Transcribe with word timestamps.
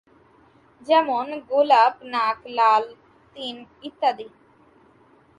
যেমনঃ 0.87 1.31
গোলাপ, 1.49 1.93
নাক, 2.13 2.39
লাল, 2.57 2.83
তিন, 3.35 3.55
ইত্যাদি। 3.83 4.27